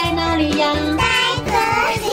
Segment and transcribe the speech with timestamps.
[0.00, 0.72] 在哪里呀？
[0.96, 1.02] 在
[1.44, 1.50] 这
[2.06, 2.08] 里。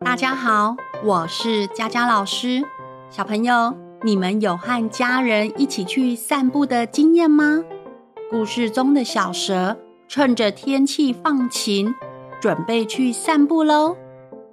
[0.00, 2.62] 大家好，我是佳佳老师。
[3.08, 7.64] 小朋友，你们有和家人一起去散步的经验吗？
[8.30, 9.74] 故事中的小蛇
[10.08, 11.94] 趁着天气放晴，
[12.38, 13.96] 准备去散步喽。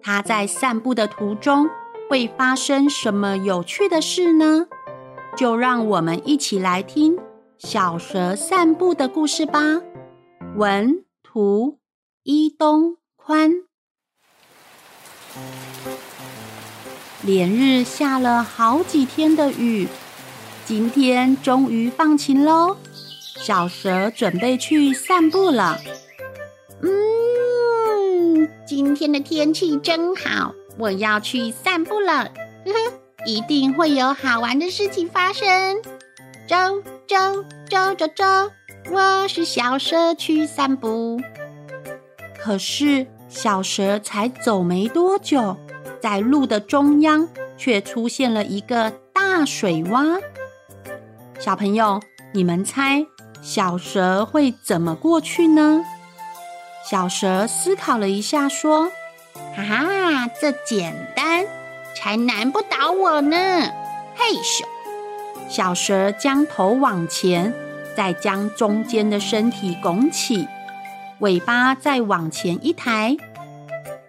[0.01, 1.70] 它在散步的途中
[2.09, 4.67] 会发生什么有趣的事呢？
[5.35, 7.17] 就让我们一起来听
[7.57, 9.81] 小蛇散步的故事吧。
[10.55, 11.80] 文图
[12.23, 13.52] 伊东宽，
[17.21, 19.90] 连日下了好几天的雨，
[20.63, 22.77] 今天终于放晴喽。
[23.38, 25.77] 小蛇准备去散步了。
[26.81, 32.24] 嗯，今天的天气真好，我要去散步了。
[32.65, 32.95] 呵呵，
[33.26, 35.81] 一定会有好玩的事情发生。
[36.48, 36.55] 走
[37.07, 38.23] 走走走走，
[38.91, 41.20] 我是小蛇去散步。
[42.40, 45.57] 可是小蛇才走没多久，
[45.99, 50.21] 在路的中央却出现了一个大水洼。
[51.40, 51.99] 小朋友，
[52.31, 53.07] 你们猜？
[53.41, 55.84] 小蛇会怎么过去呢？
[56.87, 58.91] 小蛇思考了一下，说
[59.55, 61.12] ：“哈哈，这简，
[62.05, 63.35] 才难不倒我呢！”
[64.13, 64.63] 嘿咻，
[65.50, 67.51] 小蛇将头往前，
[67.97, 70.47] 再将中间的身体拱起，
[71.22, 73.17] 尾巴再往前一抬，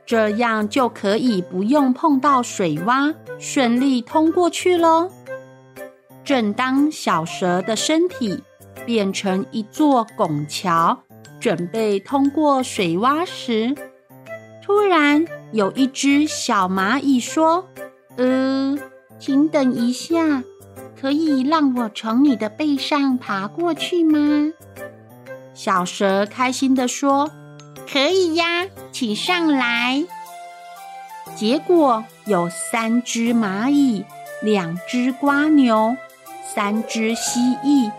[0.04, 5.10] 这样就可以不用碰到水洼，顺利通过去喽。
[6.22, 8.42] 正当小蛇的身体
[8.84, 10.98] 变成一座拱桥，
[11.40, 13.74] 准备通过水洼时，
[14.62, 17.66] 突然有一只小蚂蚁说
[18.16, 18.76] ：“呃，
[19.18, 20.42] 请等一下，
[21.00, 24.52] 可以让我从你的背上爬过去吗？”
[25.54, 27.30] 小蛇开心地说
[27.90, 30.04] ：“可以呀，请上来。”
[31.36, 34.04] 结果有三只蚂蚁，
[34.42, 35.96] 两只瓜牛，
[36.54, 37.90] 三只蜥蜴。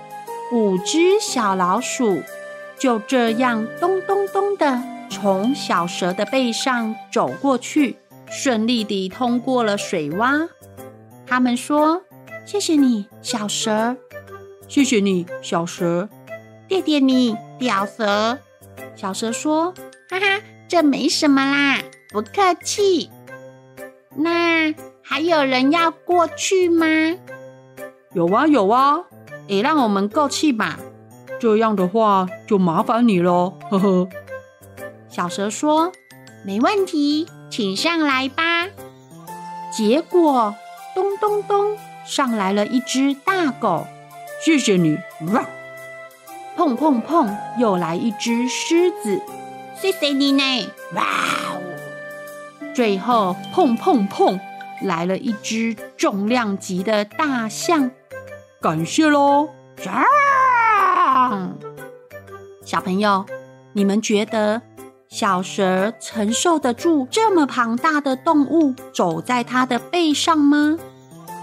[0.51, 2.23] 五只小老鼠
[2.79, 7.97] 就这样咚咚咚的从小蛇的背上走过去，
[8.29, 10.47] 顺利地通过了水洼。
[11.25, 12.01] 他们说
[12.45, 13.97] ：“谢谢你，小蛇。
[14.67, 16.09] ”“谢谢你，小蛇。
[16.69, 18.37] ”“谢谢你，小蛇。”
[18.95, 19.73] 小蛇说
[20.09, 23.09] ：“哈哈，这没什么啦，不客气。
[24.15, 26.85] ”“那还有人要过去吗
[28.13, 29.03] ？”“有啊，有啊。”
[29.47, 30.77] 也让我们过去吧，
[31.39, 34.09] 这样的话就麻烦你喽，呵呵。
[35.07, 35.89] 小蛇说
[36.43, 38.67] ：“没问题，请上来吧。”
[39.71, 40.55] 结果
[40.95, 43.85] 咚咚咚，上来了一只大狗。
[44.43, 44.97] 谢谢你，
[45.33, 45.45] 哇！
[46.55, 49.21] 碰碰碰，又来一只狮子。
[49.79, 50.43] 谢谢你呢，
[50.95, 51.03] 哇
[51.51, 51.61] 哦！
[52.73, 54.39] 最后碰碰碰，
[54.81, 57.91] 来了一只重量级的大象。
[58.59, 59.49] 感谢喽！
[62.63, 63.23] 小朋友，
[63.73, 64.61] 你们觉得
[65.09, 70.77] 小蛇承受得住这么庞大的动物走在它的背上吗？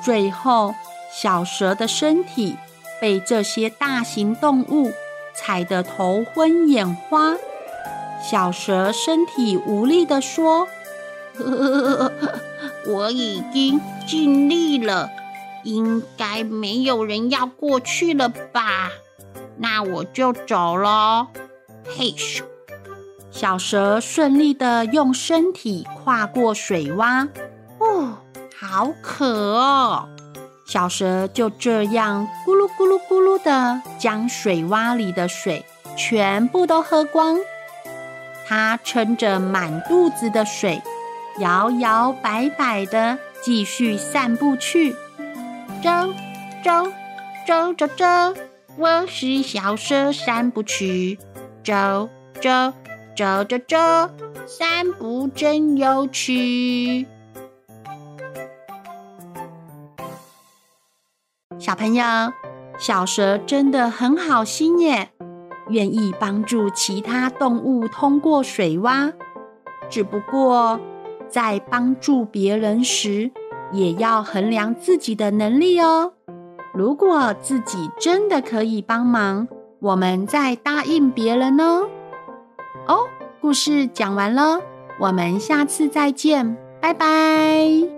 [0.05, 0.75] 最后，
[1.13, 2.57] 小蛇的身体
[3.01, 4.93] 被这些大型动物
[5.35, 7.35] 踩得头昏眼花。
[8.23, 10.69] 小蛇身体无力地说：“，
[12.87, 15.11] 我已经尽力了。”
[15.65, 18.91] 应该没有人要过去了吧？
[19.57, 21.29] 那我就走了。
[21.87, 22.43] 嘿咻！
[23.35, 27.29] 小蛇顺利地用身体跨过水洼。
[27.81, 28.19] 哦，
[28.57, 29.27] 好渴
[29.59, 30.09] 哦！
[30.65, 37.37] 小蛇就这样咕噜咕噜咕噜地将水洼里的水全部都喝光。
[38.47, 40.81] 它撑着满肚子的水，
[41.41, 44.93] 摇摇摆摆地继续散步去。
[45.83, 45.91] 走
[46.63, 46.71] 走
[47.49, 48.07] 走走走，
[48.77, 51.19] 我是小蛇散步去。
[51.65, 52.09] 走
[52.41, 52.73] 走
[53.17, 53.77] 走走走，
[54.45, 57.07] 散步真有趣。
[61.57, 62.05] 小朋友，
[62.77, 65.11] 小蛇真的很好心耶，
[65.69, 69.13] 愿意帮助其他动物通过水洼。
[69.89, 70.81] 只不过
[71.29, 73.31] 在帮助别人时，
[73.71, 76.15] 也要衡量自己的能力哦。
[76.73, 79.47] 如果自己真的可以帮忙，
[79.79, 81.89] 我们再答应别人哦。
[82.87, 83.09] 哦，
[83.41, 84.61] 故事讲完了，
[84.99, 87.94] 我们下次再见，拜拜。